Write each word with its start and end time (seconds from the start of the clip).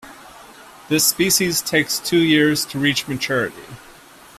This 0.89 1.05
species 1.05 1.61
takes 1.61 1.99
two 1.99 2.17
years 2.23 2.65
to 2.65 2.79
reach 2.79 3.07
maturity. 3.07 3.61